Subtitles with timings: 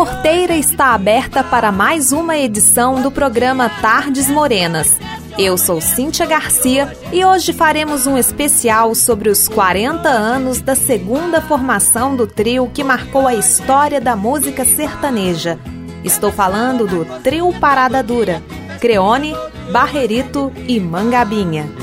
[0.00, 4.98] porteira está aberta para mais uma edição do programa Tardes Morenas.
[5.38, 11.42] Eu sou Cíntia Garcia e hoje faremos um especial sobre os 40 anos da segunda
[11.42, 15.58] formação do trio que marcou a história da música sertaneja.
[16.02, 18.42] Estou falando do Trio Parada Dura,
[18.80, 19.34] Creone,
[19.70, 21.79] Barrerito e Mangabinha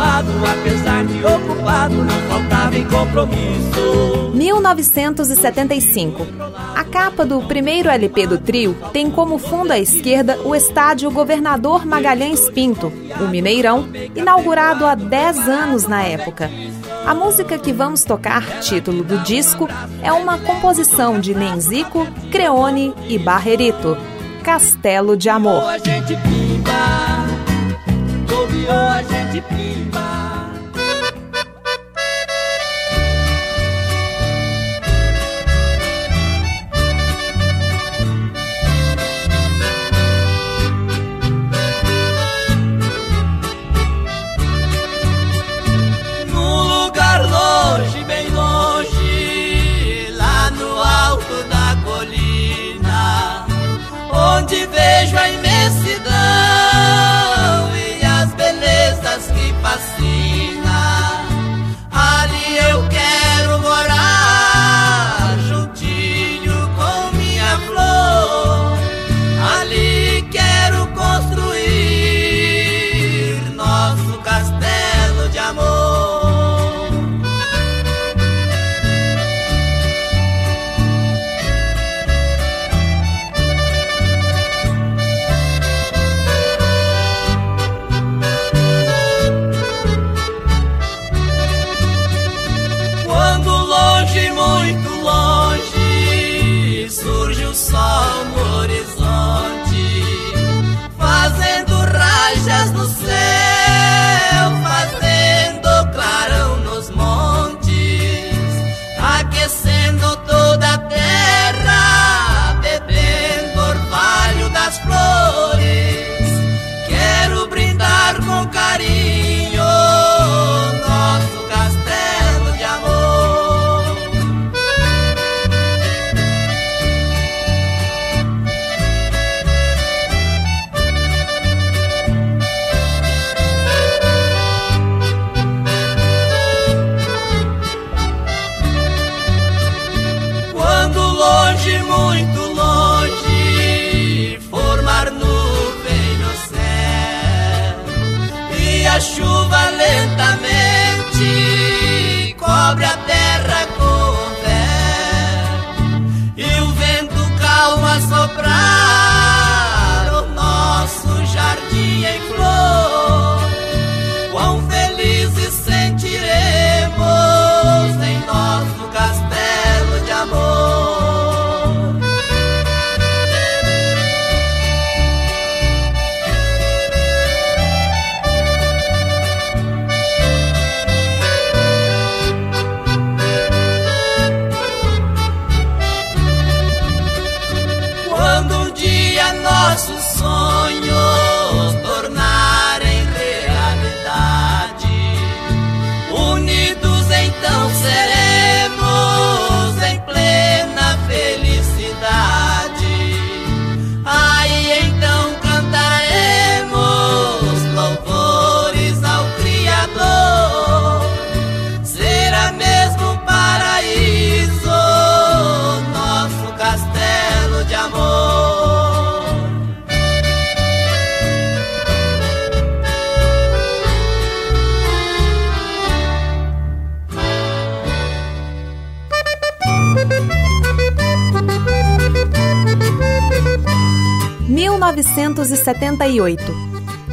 [0.00, 4.30] apesar de ocupado, não faltava em compromisso.
[4.34, 6.26] 1975.
[6.74, 11.84] A capa do primeiro LP do trio tem como fundo à esquerda o estádio Governador
[11.84, 16.50] Magalhães Pinto, o Mineirão, inaugurado há 10 anos na época.
[17.04, 19.68] A música que vamos tocar, título do disco,
[20.02, 23.96] é uma composição de Nenzico, Creone e Barrerito,
[24.42, 25.62] Castelo de Amor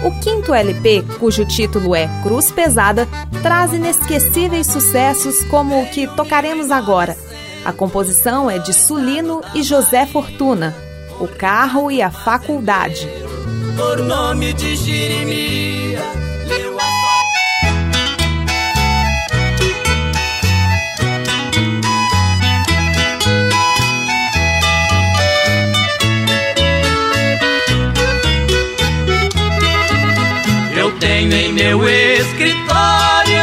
[0.04, 3.08] O quinto LP, cujo título é Cruz Pesada,
[3.42, 7.18] traz inesquecíveis sucessos como o que tocaremos agora.
[7.66, 10.74] A composição é de Sulino e José Fortuna,
[11.20, 13.10] O Carro e a Faculdade.
[13.76, 16.27] Por nome de Jeremias
[31.18, 33.42] tenho em meu escritório,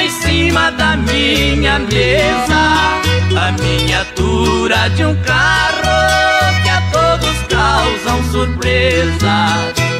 [0.00, 3.00] em cima da minha mesa
[3.36, 9.48] a miniatura de um carro que a todos causam surpresa.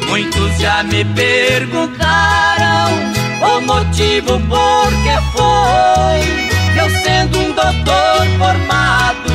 [0.07, 2.91] Muitos já me perguntaram
[3.41, 6.21] o motivo por que foi.
[6.79, 9.33] Eu sendo um doutor formado,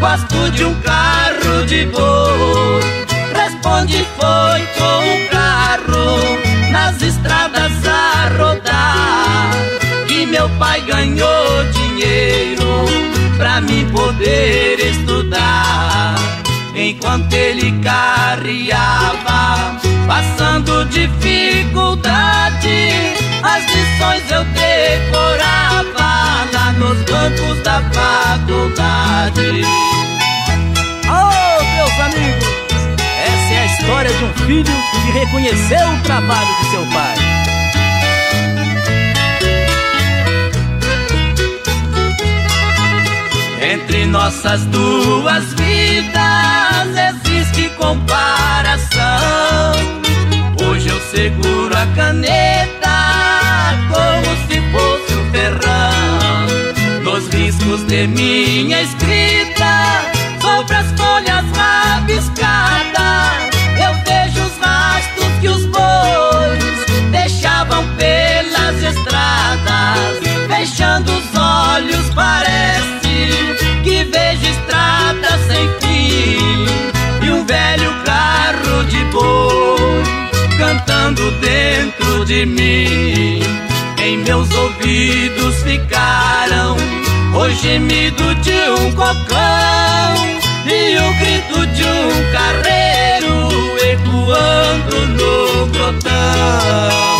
[0.00, 2.80] gosto de um carro de boi.
[3.34, 4.95] Responde foi com
[10.46, 12.84] meu pai ganhou dinheiro
[13.36, 16.14] pra mim poder estudar.
[16.74, 19.76] Enquanto ele carreava,
[20.06, 22.92] passando dificuldade,
[23.42, 29.64] as lições eu decorava lá nos bancos da faculdade.
[31.08, 32.46] Oh, meus amigos,
[33.24, 37.45] essa é a história de um filho que reconheceu o trabalho de seu pai.
[43.86, 49.00] Entre nossas duas vidas existe comparação.
[50.60, 52.96] Hoje eu seguro a caneta
[53.88, 56.46] como se fosse um ferrão.
[57.04, 60.02] Nos riscos de minha escrita
[60.40, 62.34] sobre as folhas rabiscadas,
[63.80, 70.18] eu vejo os rastros que os bois deixavam pelas estradas,
[70.48, 73.05] fechando os olhos parece
[75.46, 76.66] sem fim
[77.26, 80.02] e um velho carro de boi
[80.58, 83.40] cantando dentro de mim.
[83.98, 86.76] Em meus ouvidos ficaram
[87.34, 90.14] o gemido de um cocão
[90.66, 97.15] e o grito de um carreiro ecoando no grotão.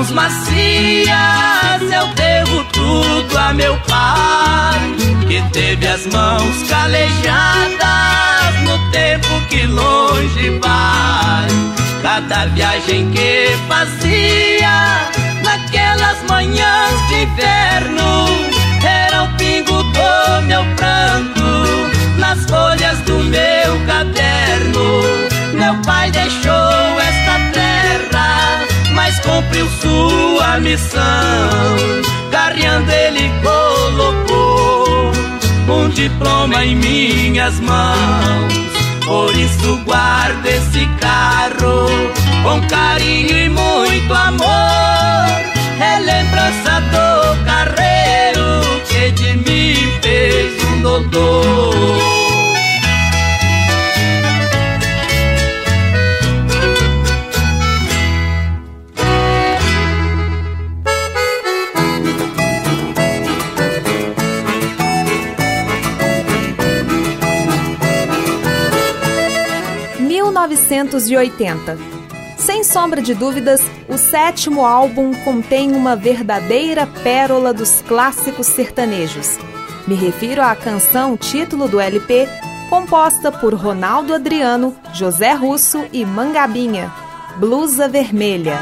[0.00, 4.96] Mãos macias, eu devo tudo a meu pai,
[5.28, 11.48] que teve as mãos calejadas no tempo que longe vai.
[12.00, 15.10] Cada viagem que fazia,
[15.44, 18.26] naquelas manhãs de inverno,
[18.82, 25.02] era o pingo do meu pranto nas folhas do meu caderno.
[25.52, 26.89] Meu pai deixou
[29.30, 31.00] cumpriu sua missão.
[32.30, 35.12] Carreando ele colocou
[35.68, 38.52] um diploma em minhas mãos.
[39.06, 41.86] Por isso guardo esse carro
[42.42, 44.48] com carinho e muito amor.
[45.80, 52.29] É lembrança do carreiro que de mim fez um doutor.
[70.84, 71.78] 1980.
[72.38, 79.38] Sem sombra de dúvidas, o sétimo álbum contém uma verdadeira pérola dos clássicos sertanejos.
[79.86, 82.26] Me refiro à canção título do LP,
[82.70, 86.90] composta por Ronaldo Adriano, José Russo e Mangabinha,
[87.36, 88.58] Blusa Vermelha.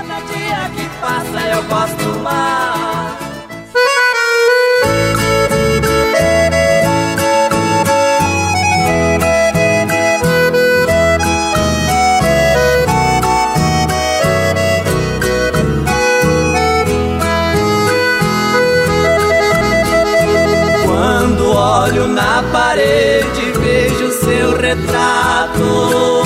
[22.69, 26.23] Parede vejo seu retrato.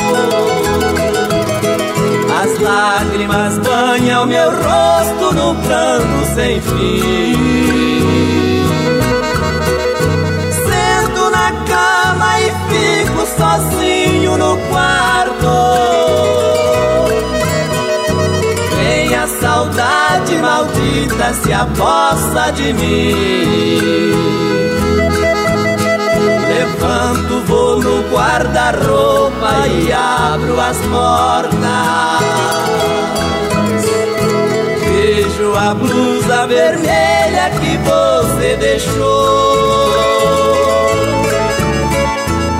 [2.43, 7.37] As lágrimas banham meu rosto no pranto sem fim.
[10.67, 15.55] Sento na cama e fico sozinho no quarto.
[18.77, 24.42] Vem a saudade maldita se aposta de mim.
[27.53, 31.53] Vou no guarda-roupa e abro as portas.
[34.81, 39.93] Vejo a blusa vermelha que você deixou.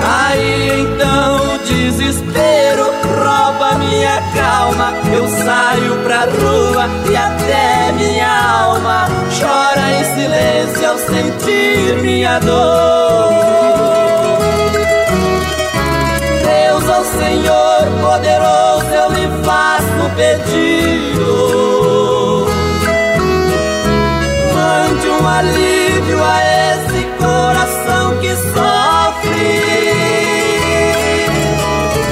[0.03, 2.85] Aí então o desespero
[3.15, 4.93] rouba minha calma.
[5.11, 9.07] Eu saio pra rua e até minha alma
[9.39, 10.97] chora em silêncio ao
[12.01, 13.62] minha dor.
[18.01, 21.31] Poderoso, eu lhe faço pedido.
[24.53, 26.39] Mande um alívio a
[26.73, 29.53] esse coração que sofre.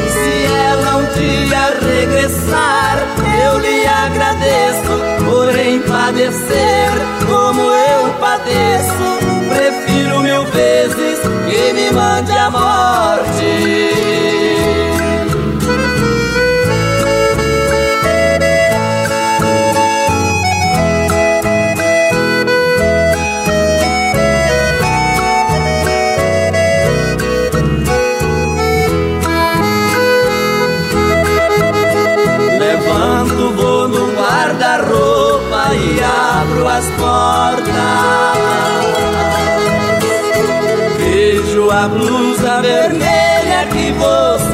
[0.09, 2.95] Se ela um dia regressar,
[3.43, 4.93] eu lhe agradeço
[5.25, 6.70] porém padecer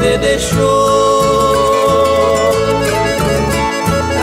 [0.08, 1.68] você deixou.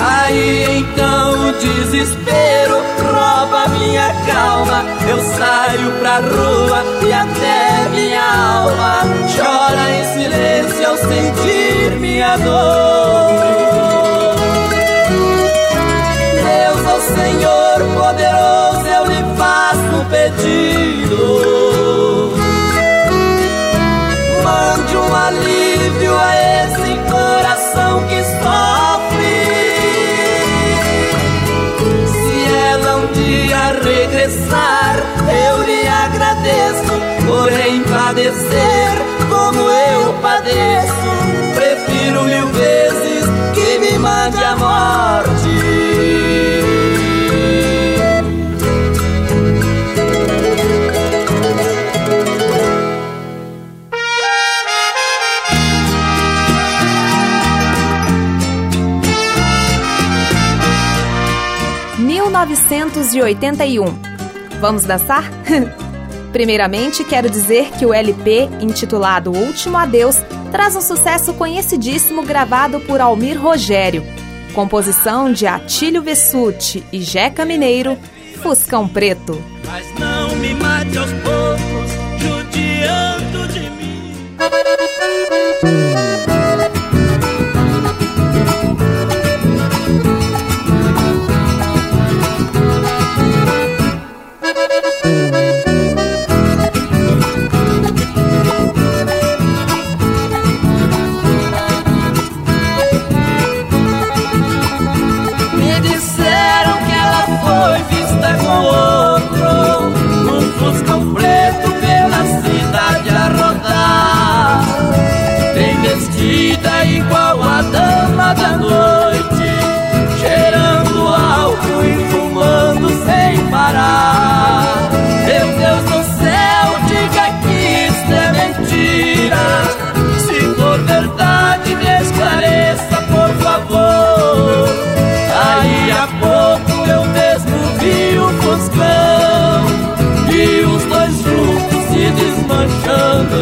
[0.07, 4.83] Aí então o desespero rouba minha calma.
[5.07, 9.03] Eu saio pra rua e até minha alma
[9.35, 13.45] chora em silêncio ao sentir minha dor.
[17.05, 20.05] Senhor poderoso, eu lhe faço um
[25.85, 26.54] alívio a esse
[63.13, 63.85] 1981.
[64.59, 65.29] Vamos dançar?
[66.31, 70.17] Primeiramente, quero dizer que o LP, intitulado Último Adeus,
[70.51, 74.03] traz um sucesso conhecidíssimo gravado por Almir Rogério.
[74.53, 77.97] Composição de Atílio Vessuti e Jeca Mineiro,
[78.41, 79.41] Fuscão Preto.
[79.65, 81.11] Mas não me mate aos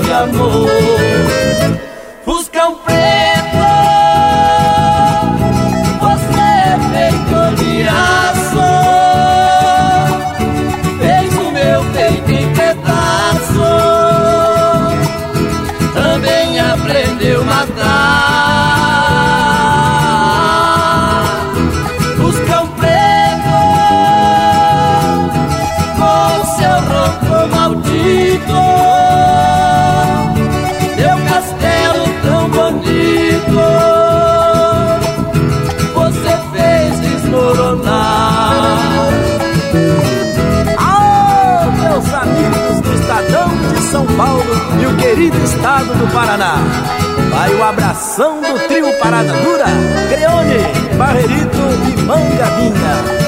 [0.01, 0.92] de amor.
[46.13, 46.55] Paraná.
[47.29, 49.65] Vai o abração do trio Parada Dura,
[50.09, 53.23] Creone, Barrerito e Mangavinha.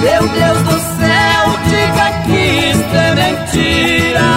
[0.00, 4.30] Meu Deus do céu, diga que isto é mentira.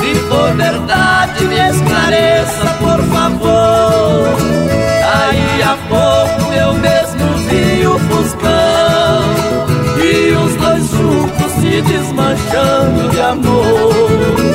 [0.00, 4.36] Se for verdade, me esclareça, por favor.
[5.04, 5.76] Aí a
[11.82, 14.45] desmanchando de amor.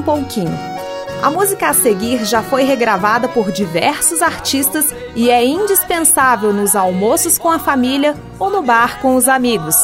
[0.00, 0.58] Um pouquinho.
[1.22, 7.36] A música a seguir já foi regravada por diversos artistas e é indispensável nos almoços
[7.36, 9.76] com a família ou no bar com os amigos.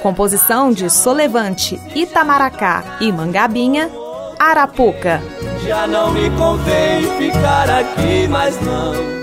[0.00, 3.90] Composição de Solevante, Itamaracá e Mangabinha,
[4.38, 5.20] Arapuca.
[5.66, 8.28] Já não me convém ficar aqui
[8.60, 9.18] não.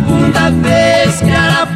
[0.00, 1.66] Segunda vez que a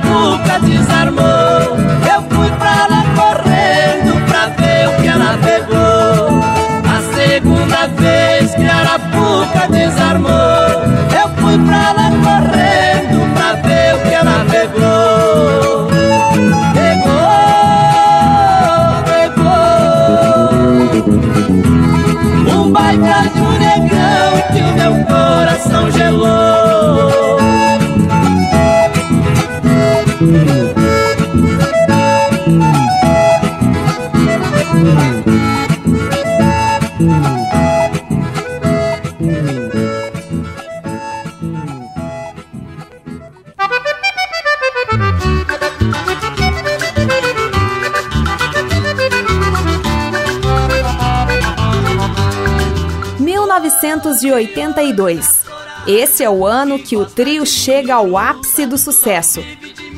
[54.42, 55.44] 1982.
[55.86, 59.44] Esse é o ano que o trio chega ao ápice do sucesso.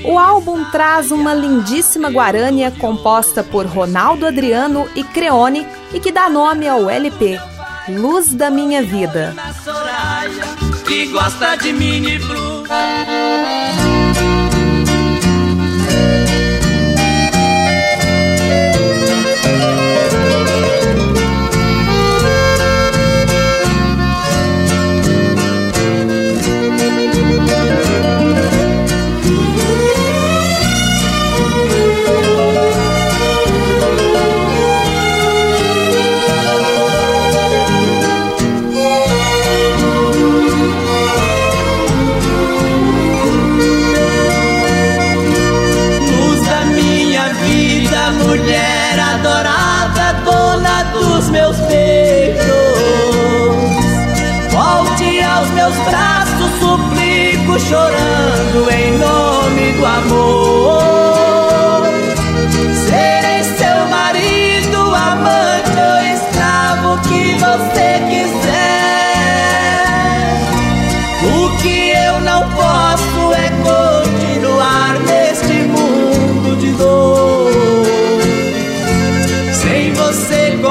[0.04, 6.28] O álbum traz uma lindíssima guarânia composta por Ronaldo Adriano e Creone e que dá
[6.28, 7.40] nome ao LP,
[7.88, 9.34] Luz da Minha Vida.
[10.86, 12.18] que gosta de mini.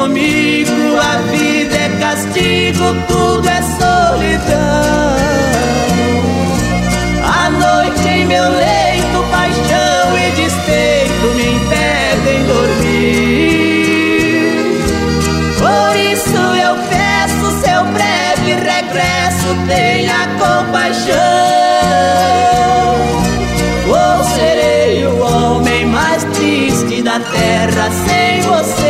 [0.05, 5.15] Comigo, a vida é castigo, tudo é solidão.
[7.23, 13.65] A noite em meu leito, paixão e despeito me impedem dormir.
[15.57, 21.15] Por isso eu peço seu breve regresso, tenha compaixão.
[23.87, 28.84] Ou serei o homem mais triste da terra sem você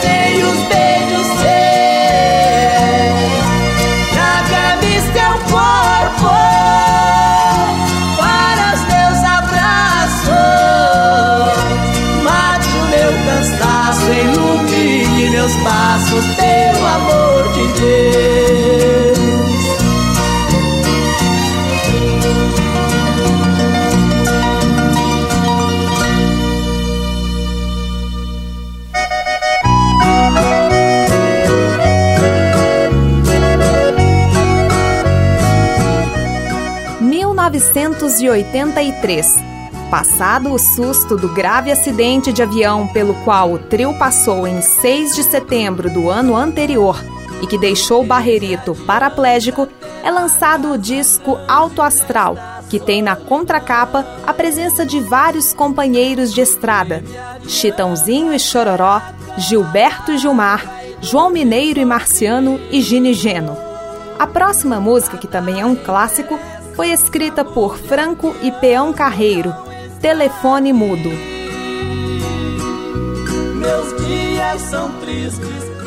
[0.00, 1.83] sem os beijos seus.
[38.20, 39.36] 1983.
[39.90, 45.14] Passado o susto do grave acidente de avião pelo qual o trio passou em 6
[45.14, 47.02] de setembro do ano anterior
[47.42, 49.68] e que deixou Barrerito paraplégico,
[50.02, 52.36] é lançado o disco Alto Astral,
[52.70, 57.02] que tem na contracapa a presença de vários companheiros de estrada:
[57.46, 59.02] Chitãozinho e Chororó,
[59.36, 60.64] Gilberto e Gilmar,
[61.00, 63.56] João Mineiro e Marciano e Gine Geno.
[64.18, 66.38] A próxima música, que também é um clássico,
[66.74, 69.54] foi escrita por Franco e Peão Carreiro,
[70.00, 71.10] Telefone Mudo.
[73.56, 75.83] Meus dias são tristes.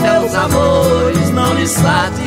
[0.00, 2.18] Seus amores não lhe satisfazem.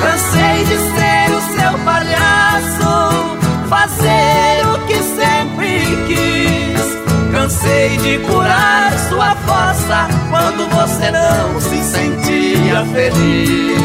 [0.00, 7.32] Cansei de ser o seu palhaço, fazer o que sempre quis.
[7.32, 13.82] Cansei de curar sua fossa quando você não se sentia feliz.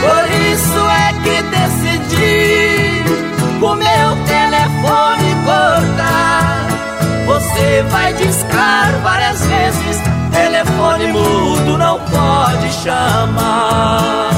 [0.00, 3.04] Por isso é que decidi
[3.62, 4.43] o meu cortar.
[7.26, 9.96] Você vai discar várias vezes,
[10.32, 14.33] telefone mudo não pode chamar.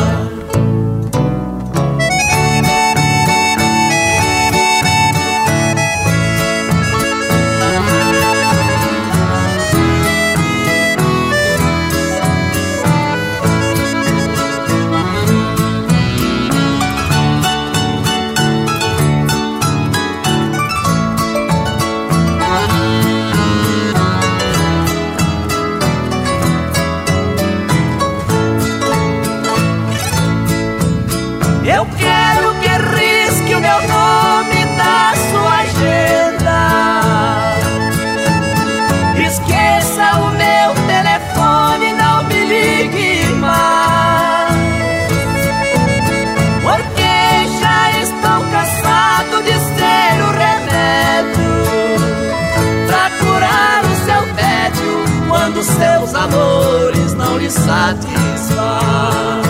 [57.47, 59.43] Lhe satisfazem.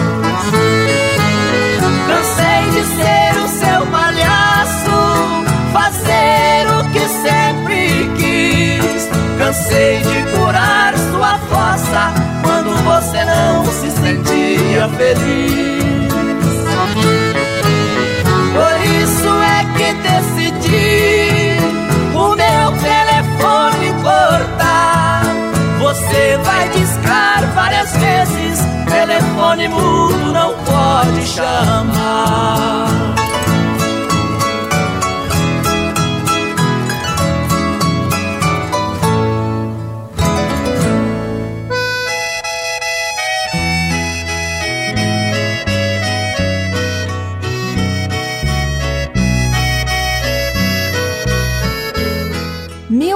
[2.07, 4.99] Cansei de ser o seu palhaço,
[5.73, 9.09] fazer o que sempre quis.
[9.39, 15.66] Cansei de curar sua fossa quando você não se sentia feliz.
[27.37, 32.87] ligar várias vezes, telefone mudo não pode chamar.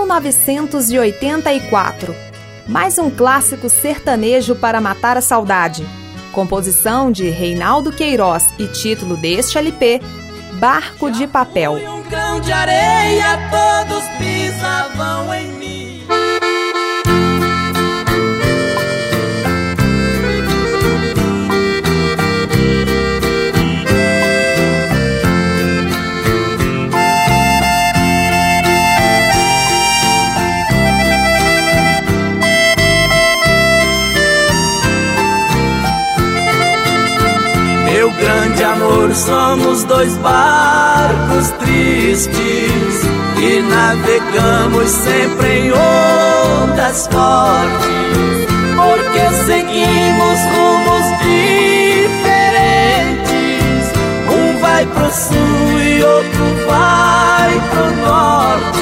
[0.06, 2.14] Novecentos e oitenta e quatro
[2.70, 5.84] mais um clássico sertanejo para matar a saudade.
[6.30, 10.00] Composição de Reinaldo Queiroz e título deste LP,
[10.60, 11.72] Barco de Papel.
[11.72, 15.59] Um de areia, todos pisavam em
[39.10, 43.00] amor somos dois barcos tristes
[43.36, 47.88] que navegamos sempre em ondas fortes,
[48.76, 52.30] porque seguimos rumos diferentes.
[54.28, 58.80] Um vai pro sul e outro vai pro norte.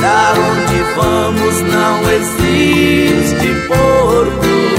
[0.00, 4.71] Da onde vamos não existe porto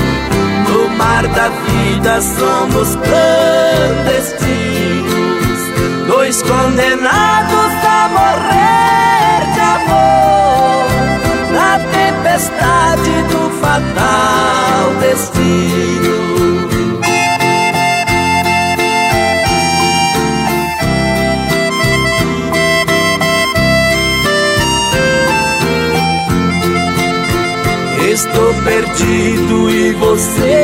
[1.04, 5.60] mar da vida somos clandestinos,
[6.08, 10.88] dois condenados a morrer de amor
[11.52, 16.14] na tempestade do fatal destino.
[28.10, 30.63] Estou perdido e você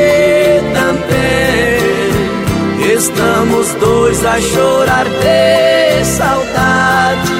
[4.30, 7.32] a chorar de saudade.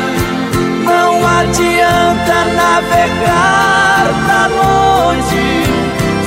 [0.84, 5.48] Não adianta navegar pra longe.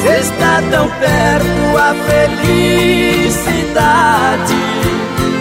[0.01, 3.43] Se está tão perto a felicidade.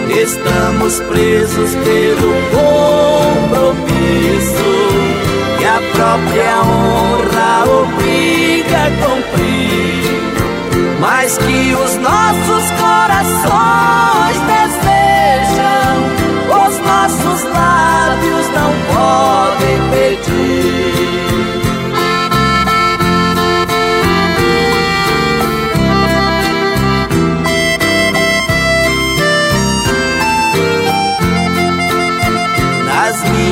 [0.09, 3.93] Estamos presos pelo compromisso
[5.57, 10.02] que a própria honra obriga a cumprir,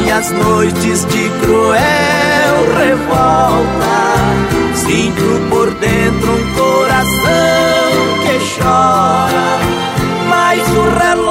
[0.02, 4.02] minhas noites de cruel revolta.
[4.74, 7.92] Sinto por dentro um coração
[8.24, 9.60] que chora,
[10.28, 11.31] mas o relógio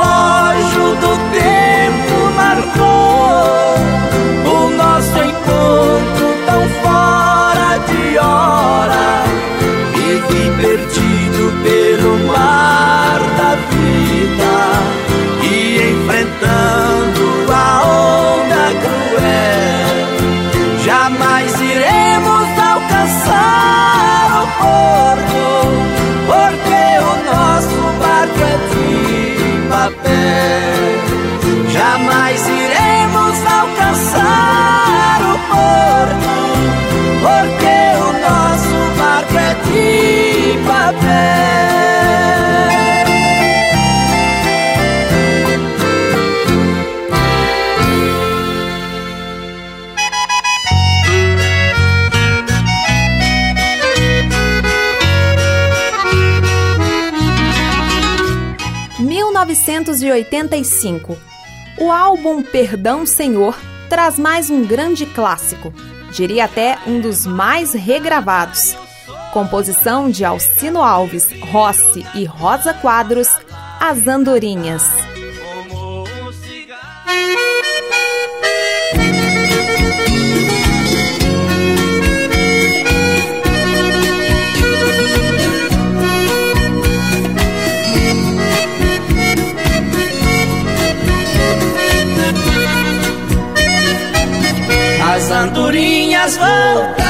[61.79, 65.73] O álbum Perdão Senhor traz mais um grande clássico,
[66.13, 68.77] diria até um dos mais regravados.
[69.33, 73.29] Composição de Alcino Alves, Rossi e Rosa Quadros,
[73.81, 74.85] As Andorinhas.
[95.21, 97.10] As andorinhas voltaram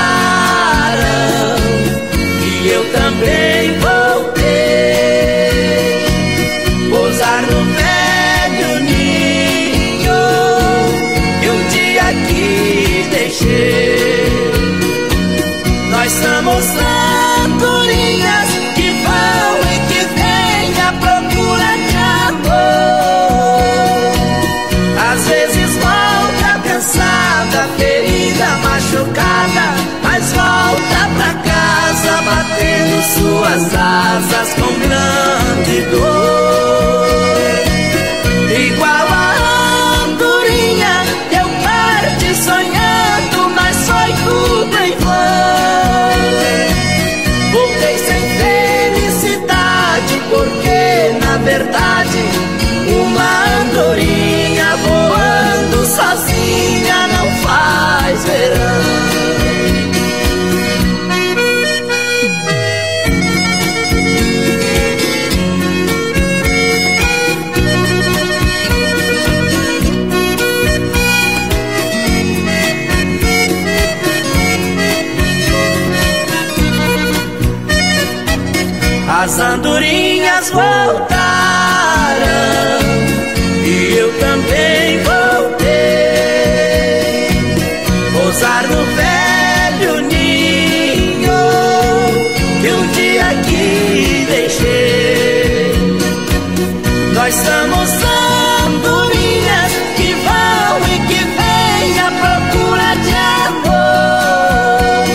[32.60, 35.39] batendo suas asas com grande
[79.50, 81.10] andorinhas voltarão
[83.64, 85.70] e eu também voltei
[88.12, 91.40] pousar no velho ninho
[92.60, 95.72] que um dia aqui deixei.
[97.14, 97.90] Nós somos
[98.66, 103.14] andorinhas que vão e que vêm à procura de
[103.48, 105.10] amor.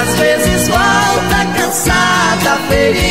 [0.00, 3.09] Às vezes volta cansada, ferida,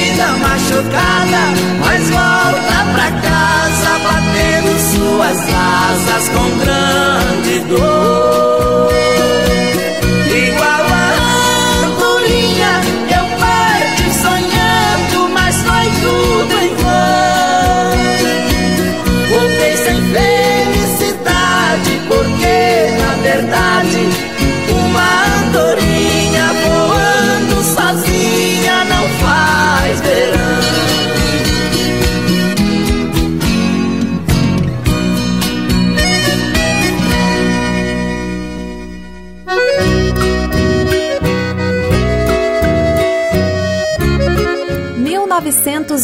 [0.70, 1.42] machucada,
[1.80, 6.79] mas volta pra casa batendo suas asas com grande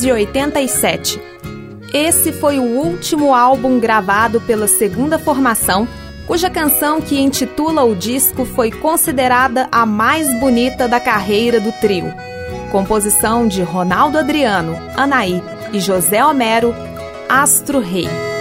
[0.02, 1.22] 1987.
[1.94, 5.88] Esse foi o último álbum gravado pela segunda formação,
[6.28, 12.14] cuja canção que intitula o disco foi considerada a mais bonita da carreira do trio.
[12.72, 15.42] Composição de Ronaldo Adriano, Anaí
[15.72, 16.76] e José Homero,
[17.30, 18.35] Astro Rei.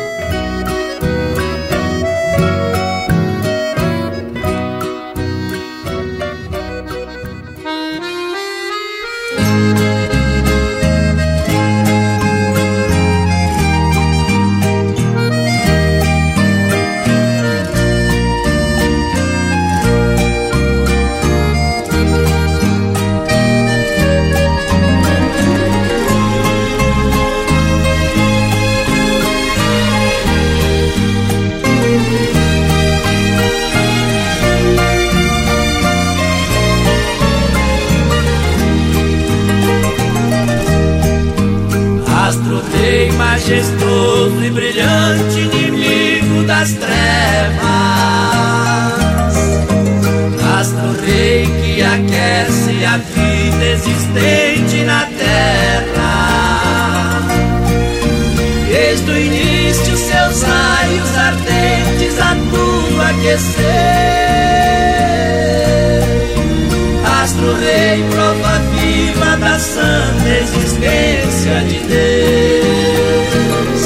[71.94, 73.82] Deus.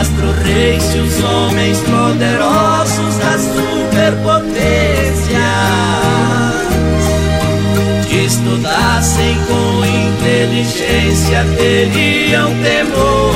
[0.00, 5.12] Astro Rei, se os homens poderosos da superpotência
[8.24, 13.32] estudassem com inteligência, teriam temor.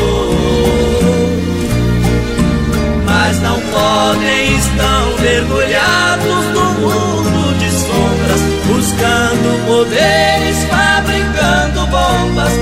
[3.04, 12.52] Mas não podem, estão mergulhados no mundo de sombras, buscando poderes, fabricando bombas,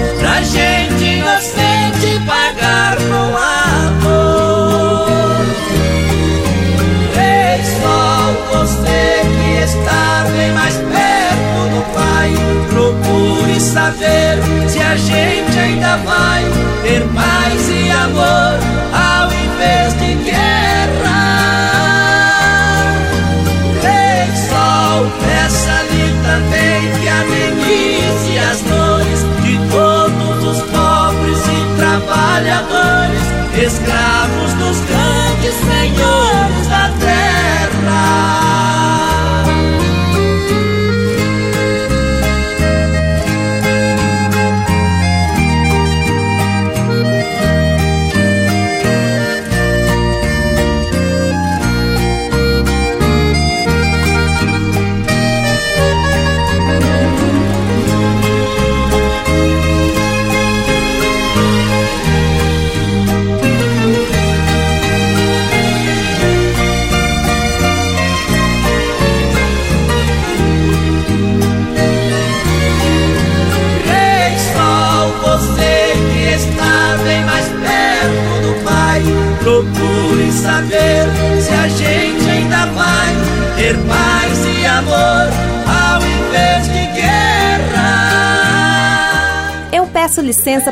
[13.75, 16.45] saber se a gente ainda vai
[16.85, 18.74] ter paz e amor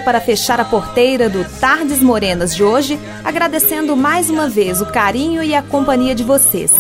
[0.03, 5.43] para fechar a porteira do Tardes Morenas de hoje, agradecendo mais uma vez o carinho
[5.43, 6.73] e a companhia de vocês.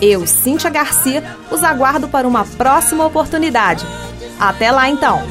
[0.00, 3.86] Eu, Cíntia Garcia, os aguardo para uma próxima oportunidade.
[4.38, 5.22] Até lá então!